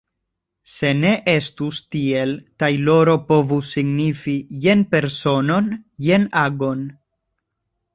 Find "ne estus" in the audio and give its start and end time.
1.01-1.81